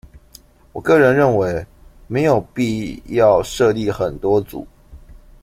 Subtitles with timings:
[0.71, 1.67] 我個人認為
[2.07, 4.65] 沒有必要設立很多組